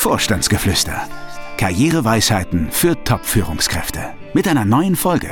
[0.00, 1.06] Vorstandsgeflüster.
[1.58, 4.14] Karriereweisheiten für Top-Führungskräfte.
[4.32, 5.28] Mit einer neuen Folge.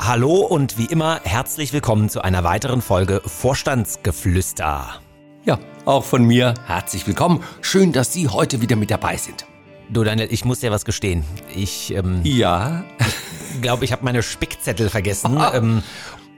[0.00, 5.00] Hallo und wie immer herzlich willkommen zu einer weiteren Folge Vorstandsgeflüster.
[5.44, 7.42] Ja, auch von mir herzlich willkommen.
[7.62, 9.44] Schön, dass Sie heute wieder mit dabei sind.
[9.88, 11.24] Du Daniel, ich muss dir was gestehen.
[11.52, 12.84] Ich ähm, Ja,
[13.60, 15.36] glaube, ich habe meine Spickzettel vergessen.
[15.52, 15.82] ähm,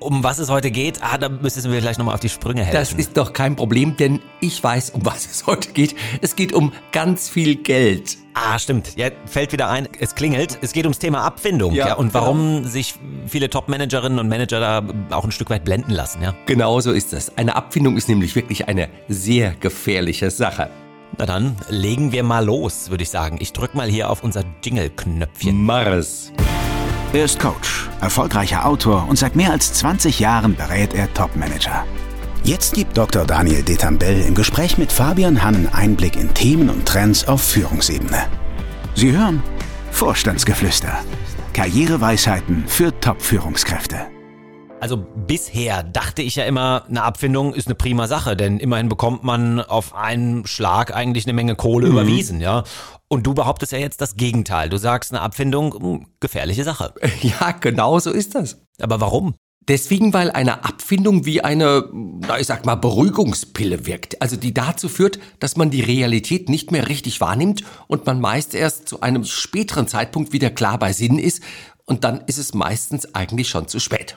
[0.04, 2.62] um was es heute geht, ah, da müsstest du mir vielleicht nochmal auf die Sprünge
[2.62, 2.74] helfen.
[2.78, 5.94] das ist doch kein Problem, denn ich weiß, um was es heute geht.
[6.20, 8.18] Es geht um ganz viel Geld.
[8.34, 8.96] Ah, stimmt.
[8.96, 10.58] Ja, fällt wieder ein, es klingelt.
[10.62, 11.74] Es geht ums Thema Abfindung.
[11.74, 12.94] Ja, Ja, und warum sich
[13.26, 14.82] viele Top-Managerinnen und Manager da
[15.14, 16.34] auch ein Stück weit blenden lassen, ja.
[16.46, 17.36] Genau so ist es.
[17.36, 20.70] Eine Abfindung ist nämlich wirklich eine sehr gefährliche Sache.
[21.18, 23.36] Na dann, legen wir mal los, würde ich sagen.
[23.40, 25.62] Ich drück mal hier auf unser Jingle-Knöpfchen.
[25.62, 26.32] Mars.
[27.12, 31.84] Er ist Coach, erfolgreicher Autor und seit mehr als 20 Jahren berät er Top-Manager.
[32.42, 33.26] Jetzt gibt Dr.
[33.26, 38.24] Daniel Detambell im Gespräch mit Fabian Hannen Einblick in Themen und Trends auf Führungsebene.
[38.94, 39.42] Sie hören
[39.90, 40.98] Vorstandsgeflüster.
[41.52, 44.06] Karriereweisheiten für Top-Führungskräfte.
[44.82, 49.22] Also bisher dachte ich ja immer, eine Abfindung ist eine prima Sache, denn immerhin bekommt
[49.22, 52.64] man auf einen Schlag eigentlich eine Menge Kohle überwiesen, ja.
[53.06, 54.70] Und du behauptest ja jetzt das Gegenteil.
[54.70, 56.94] Du sagst, eine Abfindung, hm, gefährliche Sache.
[57.22, 58.60] Ja, genau so ist das.
[58.80, 59.36] Aber warum?
[59.68, 64.20] Deswegen, weil eine Abfindung wie eine, na ich sag mal, Beruhigungspille wirkt.
[64.20, 68.52] Also die dazu führt, dass man die Realität nicht mehr richtig wahrnimmt und man meist
[68.52, 71.40] erst zu einem späteren Zeitpunkt wieder klar bei Sinn ist
[71.84, 74.16] und dann ist es meistens eigentlich schon zu spät.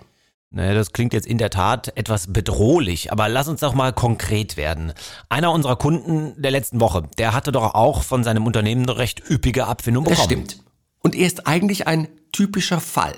[0.51, 4.55] Naja, das klingt jetzt in der Tat etwas bedrohlich, aber lass uns doch mal konkret
[4.55, 4.93] werden.
[5.27, 9.29] Einer unserer Kunden der letzten Woche, der hatte doch auch von seinem Unternehmen eine recht
[9.29, 10.17] üppige Abfindung bekommen.
[10.17, 10.63] Das stimmt.
[11.01, 13.15] Und er ist eigentlich ein typischer Fall.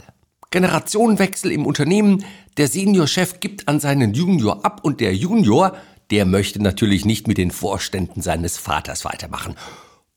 [0.50, 2.24] Generationenwechsel im Unternehmen,
[2.58, 5.76] der Seniorchef gibt an seinen Junior ab und der Junior,
[6.10, 9.56] der möchte natürlich nicht mit den Vorständen seines Vaters weitermachen.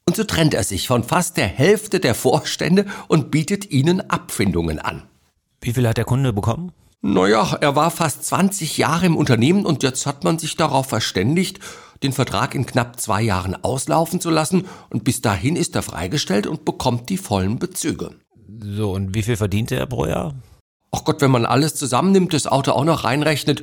[0.06, 4.78] Und so trennt er sich von fast der Hälfte der Vorstände und bietet ihnen Abfindungen
[4.78, 5.02] an.
[5.60, 6.72] Wie viel hat der Kunde bekommen?
[7.02, 11.58] Naja, er war fast 20 Jahre im Unternehmen und jetzt hat man sich darauf verständigt,
[12.02, 16.46] den Vertrag in knapp zwei Jahren auslaufen zu lassen und bis dahin ist er freigestellt
[16.46, 18.10] und bekommt die vollen Bezüge.
[18.62, 20.34] So, und wie viel verdiente er pro Jahr?
[20.92, 23.62] Ach Gott, wenn man alles zusammennimmt, das Auto auch noch reinrechnet,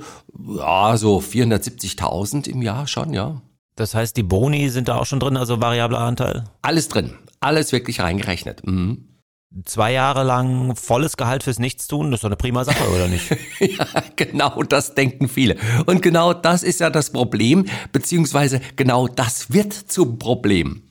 [0.58, 3.42] ja, so 470.000 im Jahr schon, ja.
[3.76, 6.46] Das heißt, die Boni sind da auch schon drin, also variabler Anteil?
[6.64, 8.66] Alles drin, alles wirklich reingerechnet.
[8.66, 9.17] Mhm.
[9.64, 13.32] Zwei Jahre lang volles Gehalt fürs Nichtstun, das ist doch eine prima Sache, oder nicht?
[13.60, 15.56] Ja, genau das denken viele.
[15.86, 20.84] Und genau das ist ja das Problem, beziehungsweise genau das wird zum Problem.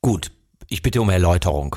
[0.00, 0.30] Gut,
[0.68, 1.76] ich bitte um Erläuterung.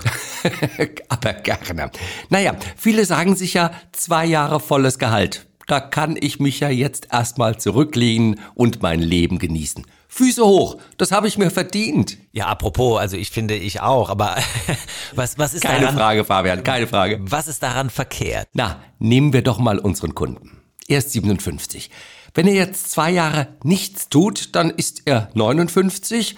[1.10, 1.92] Aber gerne.
[2.30, 5.48] Naja, viele sagen sich ja zwei Jahre volles Gehalt.
[5.66, 9.86] Da kann ich mich ja jetzt erstmal zurücklehnen und mein Leben genießen.
[10.18, 12.18] Füße hoch, das habe ich mir verdient.
[12.32, 14.36] Ja, apropos, also ich finde ich auch, aber
[15.16, 17.20] was, was ist Keine daran, Frage, Fabian, keine Frage.
[17.22, 18.50] was ist daran verkehrt?
[18.54, 20.58] Na, nehmen wir doch mal unseren Kunden.
[20.88, 21.92] Er ist 57.
[22.34, 26.36] Wenn er jetzt zwei Jahre nichts tut, dann ist er 59,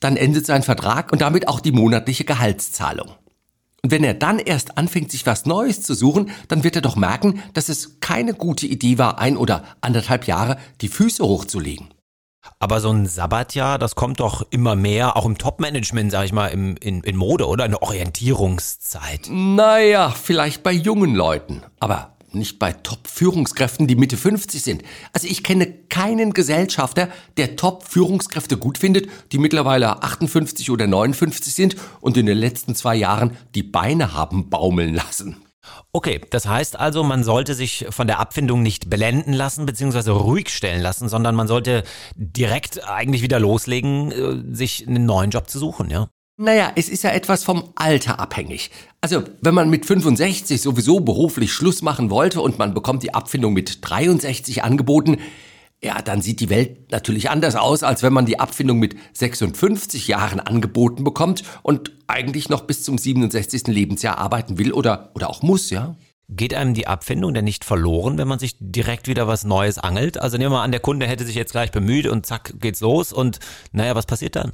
[0.00, 3.08] dann endet sein Vertrag und damit auch die monatliche Gehaltszahlung.
[3.82, 6.96] Und wenn er dann erst anfängt, sich was Neues zu suchen, dann wird er doch
[6.96, 11.88] merken, dass es keine gute Idee war, ein oder anderthalb Jahre die Füße hochzulegen.
[12.58, 16.48] Aber so ein Sabbatjahr, das kommt doch immer mehr, auch im Top-Management, sag ich mal,
[16.48, 17.64] im, in, in Mode, oder?
[17.64, 19.28] Eine Orientierungszeit.
[19.30, 24.82] Naja, vielleicht bei jungen Leuten, aber nicht bei Top-Führungskräften, die Mitte 50 sind.
[25.12, 31.76] Also ich kenne keinen Gesellschafter, der Top-Führungskräfte gut findet, die mittlerweile 58 oder 59 sind
[32.00, 35.36] und in den letzten zwei Jahren die Beine haben baumeln lassen.
[35.92, 40.50] Okay, das heißt also, man sollte sich von der Abfindung nicht blenden lassen, beziehungsweise ruhig
[40.50, 41.82] stellen lassen, sondern man sollte
[42.14, 46.08] direkt eigentlich wieder loslegen, äh, sich einen neuen Job zu suchen, ja?
[46.40, 48.70] Naja, es ist ja etwas vom Alter abhängig.
[49.00, 53.54] Also, wenn man mit 65 sowieso beruflich Schluss machen wollte und man bekommt die Abfindung
[53.54, 55.18] mit 63 angeboten,
[55.82, 60.08] ja, dann sieht die Welt natürlich anders aus, als wenn man die Abfindung mit 56
[60.08, 63.68] Jahren angeboten bekommt und eigentlich noch bis zum 67.
[63.68, 65.96] Lebensjahr arbeiten will oder, oder auch muss, ja?
[66.30, 70.20] Geht einem die Abfindung denn nicht verloren, wenn man sich direkt wieder was Neues angelt?
[70.20, 72.80] Also nehmen wir mal an, der Kunde hätte sich jetzt gleich bemüht und zack, geht's
[72.80, 73.38] los und
[73.72, 74.52] naja, was passiert dann?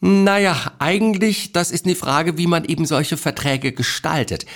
[0.00, 4.46] Naja, eigentlich, das ist eine Frage, wie man eben solche Verträge gestaltet.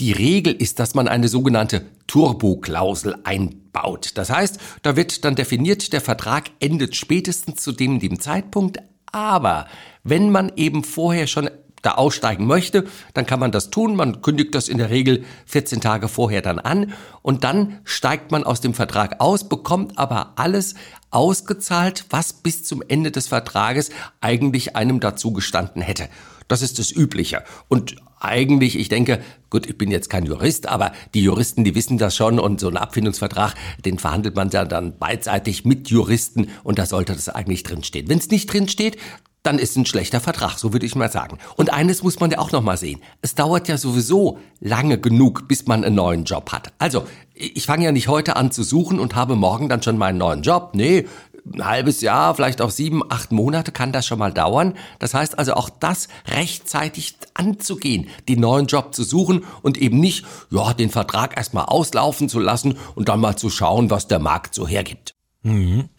[0.00, 4.12] Die Regel ist, dass man eine sogenannte Turbo-Klausel einbaut.
[4.16, 8.78] Das heißt, da wird dann definiert, der Vertrag endet spätestens zu dem, dem Zeitpunkt,
[9.12, 9.68] aber
[10.02, 11.48] wenn man eben vorher schon
[11.82, 13.94] da aussteigen möchte, dann kann man das tun.
[13.94, 18.42] Man kündigt das in der Regel 14 Tage vorher dann an und dann steigt man
[18.42, 20.74] aus dem Vertrag aus, bekommt aber alles
[21.10, 26.08] ausgezahlt, was bis zum Ende des Vertrages eigentlich einem dazu gestanden hätte.
[26.48, 27.42] Das ist das Übliche.
[27.68, 29.20] Und eigentlich, ich denke,
[29.50, 32.68] gut, ich bin jetzt kein Jurist, aber die Juristen, die wissen das schon und so
[32.68, 33.54] ein Abfindungsvertrag,
[33.84, 38.08] den verhandelt man ja dann beidseitig mit Juristen und da sollte das eigentlich drinstehen.
[38.08, 38.96] Wenn es nicht drinsteht,
[39.44, 41.38] dann ist ein schlechter Vertrag, so würde ich mal sagen.
[41.56, 43.00] Und eines muss man ja auch noch mal sehen.
[43.20, 46.72] Es dauert ja sowieso lange genug, bis man einen neuen Job hat.
[46.78, 47.04] Also,
[47.34, 50.40] ich fange ja nicht heute an zu suchen und habe morgen dann schon meinen neuen
[50.40, 50.70] Job.
[50.72, 51.06] Nee,
[51.52, 54.74] ein halbes Jahr, vielleicht auch sieben, acht Monate kann das schon mal dauern.
[54.98, 60.24] Das heißt also auch das rechtzeitig anzugehen, den neuen Job zu suchen und eben nicht,
[60.50, 64.54] ja, den Vertrag erstmal auslaufen zu lassen und dann mal zu schauen, was der Markt
[64.54, 65.14] so hergibt.
[65.42, 65.90] Mhm.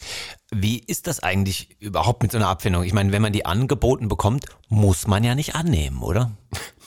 [0.51, 2.83] Wie ist das eigentlich überhaupt mit so einer Abfindung?
[2.83, 6.31] Ich meine, wenn man die angeboten bekommt, muss man ja nicht annehmen, oder?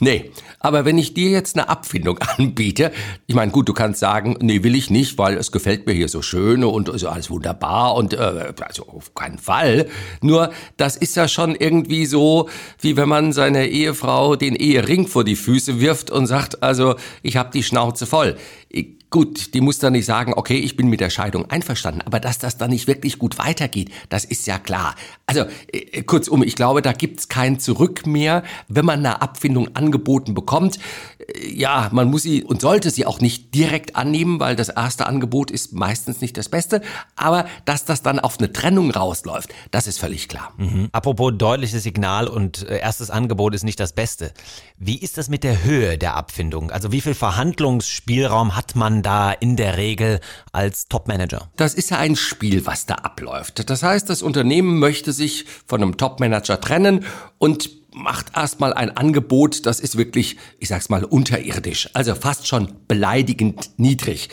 [0.00, 0.30] Nee,
[0.60, 2.92] aber wenn ich dir jetzt eine Abfindung anbiete,
[3.26, 6.08] ich meine, gut, du kannst sagen, nee, will ich nicht, weil es gefällt mir hier
[6.08, 9.88] so schön und ist alles wunderbar und äh, also auf keinen Fall.
[10.20, 12.48] Nur, das ist ja schon irgendwie so,
[12.80, 17.36] wie wenn man seiner Ehefrau den Ehering vor die Füße wirft und sagt, also ich
[17.36, 18.36] habe die Schnauze voll.
[18.68, 22.20] Ich, Gut, die muss dann nicht sagen, okay, ich bin mit der Scheidung einverstanden, aber
[22.20, 24.94] dass das dann nicht wirklich gut weitergeht, das ist ja klar.
[25.24, 30.34] Also äh, kurzum, ich glaube, da gibt's kein Zurück mehr, wenn man eine Abfindung angeboten
[30.34, 30.78] bekommt.
[31.18, 35.06] Äh, ja, man muss sie und sollte sie auch nicht direkt annehmen, weil das erste
[35.06, 36.80] Angebot ist meistens nicht das Beste.
[37.16, 40.52] Aber dass das dann auf eine Trennung rausläuft, das ist völlig klar.
[40.56, 40.88] Mhm.
[40.92, 44.32] Apropos deutliches Signal und äh, erstes Angebot ist nicht das Beste.
[44.78, 46.70] Wie ist das mit der Höhe der Abfindung?
[46.70, 50.20] Also wie viel Verhandlungsspielraum hat man da in der Regel
[50.52, 51.50] als Topmanager?
[51.56, 53.68] Das ist ja ein Spiel, was da abläuft.
[53.68, 57.04] Das heißt, das Unternehmen möchte sich von einem Topmanager trennen
[57.38, 62.72] und macht erstmal ein Angebot, das ist wirklich, ich sag's mal, unterirdisch, also fast schon
[62.86, 64.28] beleidigend niedrig.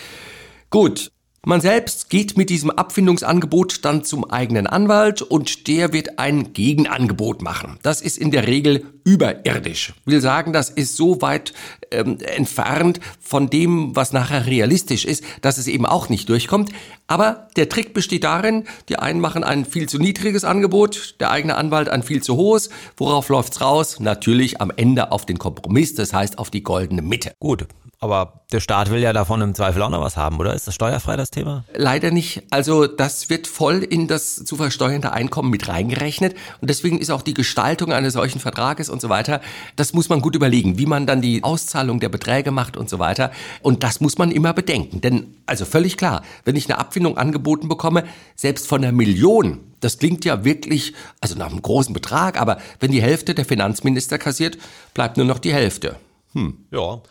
[0.69, 1.11] Gut,
[1.45, 7.41] man selbst geht mit diesem Abfindungsangebot dann zum eigenen Anwalt und der wird ein Gegenangebot
[7.43, 7.77] machen.
[7.83, 9.93] Das ist in der Regel überirdisch.
[10.05, 11.53] Will sagen, das ist so weit
[11.91, 16.71] ähm, entfernt von dem, was nachher realistisch ist, dass es eben auch nicht durchkommt.
[17.05, 21.55] Aber der Trick besteht darin, die einen machen ein viel zu niedriges Angebot, der eigene
[21.55, 22.69] Anwalt ein viel zu hohes.
[22.97, 23.99] Worauf läuft's raus?
[23.99, 27.33] Natürlich am Ende auf den Kompromiss, das heißt auf die goldene Mitte.
[27.39, 27.67] Gut,
[27.99, 30.53] aber der Staat will ja davon im Zweifel auch noch was haben, oder?
[30.53, 31.63] Ist das steuerfrei, das Thema?
[31.73, 32.43] Leider nicht.
[32.51, 36.35] Also das wird voll in das zu versteuernde Einkommen mit reingerechnet.
[36.61, 39.41] Und deswegen ist auch die Gestaltung eines solchen Vertrages und so weiter,
[39.75, 42.99] das muss man gut überlegen, wie man dann die Auszahlung der Beträge macht und so
[42.99, 43.31] weiter.
[43.61, 45.01] Und das muss man immer bedenken.
[45.01, 48.03] Denn, also völlig klar, wenn ich eine Abfindung angeboten bekomme,
[48.35, 52.91] selbst von einer Million, das klingt ja wirklich, also nach einem großen Betrag, aber wenn
[52.91, 54.57] die Hälfte der Finanzminister kassiert,
[54.93, 55.97] bleibt nur noch die Hälfte.
[56.33, 56.65] Hm.
[56.71, 57.01] Ja.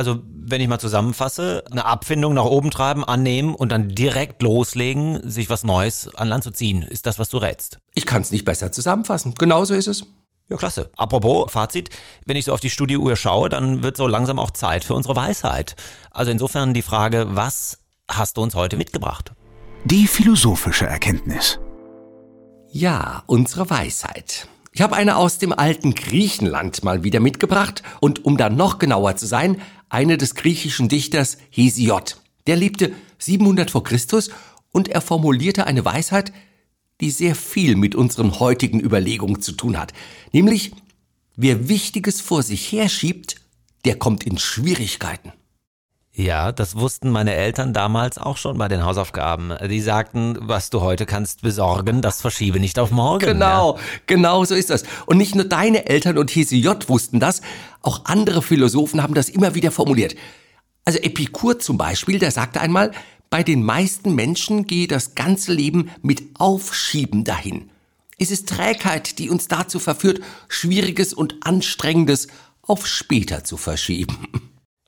[0.00, 5.20] Also, wenn ich mal zusammenfasse, eine Abfindung nach oben treiben, annehmen und dann direkt loslegen,
[5.28, 6.80] sich was Neues an Land zu ziehen.
[6.80, 7.80] Ist das, was du rätst?
[7.92, 9.34] Ich kann es nicht besser zusammenfassen.
[9.34, 10.06] Genauso ist es.
[10.48, 10.88] Ja, klasse.
[10.96, 11.90] Apropos Fazit,
[12.24, 15.16] wenn ich so auf die Studiouhr schaue, dann wird so langsam auch Zeit für unsere
[15.16, 15.76] Weisheit.
[16.10, 19.32] Also insofern die Frage, was hast du uns heute mitgebracht?
[19.84, 21.60] Die philosophische Erkenntnis.
[22.72, 24.48] Ja, unsere Weisheit.
[24.72, 29.16] Ich habe eine aus dem alten Griechenland mal wieder mitgebracht und um dann noch genauer
[29.16, 29.60] zu sein,
[29.90, 32.16] eine des griechischen Dichters Hesiod.
[32.46, 34.30] Der lebte 700 vor Christus
[34.72, 36.32] und er formulierte eine Weisheit,
[37.00, 39.92] die sehr viel mit unseren heutigen Überlegungen zu tun hat.
[40.32, 40.72] Nämlich,
[41.36, 43.36] wer Wichtiges vor sich herschiebt,
[43.84, 45.32] der kommt in Schwierigkeiten.
[46.12, 49.54] Ja, das wussten meine Eltern damals auch schon bei den Hausaufgaben.
[49.68, 53.24] Die sagten, was du heute kannst besorgen, das verschiebe nicht auf morgen.
[53.24, 53.82] Genau, ja.
[54.06, 54.82] genau so ist das.
[55.06, 57.42] Und nicht nur deine Eltern und Hesiod wussten das,
[57.82, 60.16] auch andere Philosophen haben das immer wieder formuliert.
[60.84, 62.92] Also Epikur zum Beispiel, der sagte einmal,
[63.30, 67.70] bei den meisten Menschen gehe das ganze Leben mit Aufschieben dahin.
[68.18, 72.28] Es ist Trägheit, die uns dazu verführt, Schwieriges und Anstrengendes
[72.62, 74.18] auf später zu verschieben.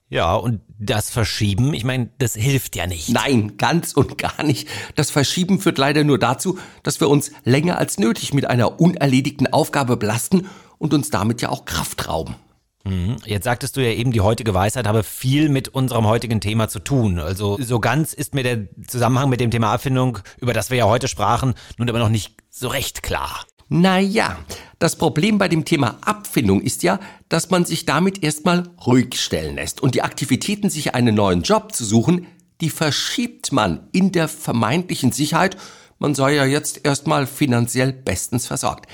[0.09, 3.09] Ja, und das Verschieben, ich meine, das hilft ja nicht.
[3.09, 4.67] Nein, ganz und gar nicht.
[4.93, 9.51] Das Verschieben führt leider nur dazu, dass wir uns länger als nötig mit einer unerledigten
[9.51, 10.47] Aufgabe belasten
[10.77, 12.35] und uns damit ja auch Kraft rauben.
[12.83, 13.17] Mhm.
[13.25, 16.79] Jetzt sagtest du ja eben, die heutige Weisheit habe viel mit unserem heutigen Thema zu
[16.79, 17.19] tun.
[17.19, 20.85] Also so ganz ist mir der Zusammenhang mit dem Thema Abfindung, über das wir ja
[20.85, 23.45] heute sprachen, nun aber noch nicht so recht klar.
[23.69, 24.37] Naja,
[24.79, 26.99] das Problem bei dem Thema Abfindung ist ja,
[27.29, 31.73] dass man sich damit erstmal ruhig stellen lässt und die Aktivitäten, sich einen neuen Job
[31.73, 32.27] zu suchen,
[32.61, 35.57] die verschiebt man in der vermeintlichen Sicherheit,
[35.99, 38.87] man sei ja jetzt erstmal finanziell bestens versorgt.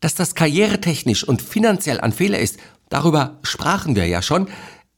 [0.00, 4.48] Dass das karrieretechnisch und finanziell ein Fehler ist, darüber sprachen wir ja schon,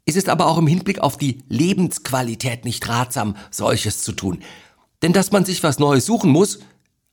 [0.05, 4.43] ist es aber auch im Hinblick auf die Lebensqualität nicht ratsam, solches zu tun.
[5.03, 6.59] Denn dass man sich was Neues suchen muss,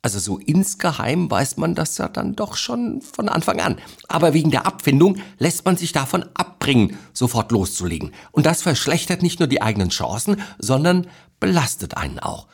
[0.01, 3.77] also so insgeheim weiß man das ja dann doch schon von Anfang an.
[4.07, 8.13] Aber wegen der Abfindung lässt man sich davon abbringen, sofort loszulegen.
[8.31, 11.07] Und das verschlechtert nicht nur die eigenen Chancen, sondern
[11.39, 12.47] belastet einen auch.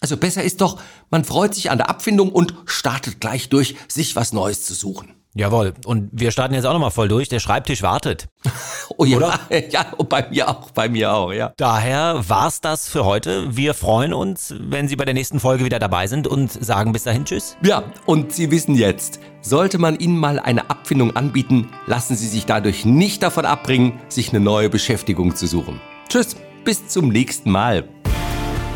[0.00, 4.16] Also besser ist doch, man freut sich an der Abfindung und startet gleich durch, sich
[4.16, 5.14] was Neues zu suchen.
[5.34, 5.74] Jawohl.
[5.84, 7.28] Und wir starten jetzt auch nochmal voll durch.
[7.28, 8.28] Der Schreibtisch wartet.
[8.96, 9.38] Oh ja, Oder?
[9.70, 11.52] ja, und bei mir auch, bei mir auch, ja.
[11.56, 13.56] Daher war's das für heute.
[13.56, 17.04] Wir freuen uns, wenn Sie bei der nächsten Folge wieder dabei sind und sagen bis
[17.04, 17.56] dahin Tschüss.
[17.62, 22.44] Ja, und Sie wissen jetzt, sollte man Ihnen mal eine Abfindung anbieten, lassen Sie sich
[22.44, 25.80] dadurch nicht davon abbringen, sich eine neue Beschäftigung zu suchen.
[26.08, 27.88] Tschüss, bis zum nächsten Mal.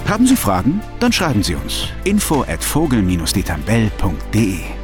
[0.08, 0.80] Haben Sie Fragen?
[1.00, 1.88] Dann schreiben Sie uns.
[2.04, 4.83] info at vogel-detambell.de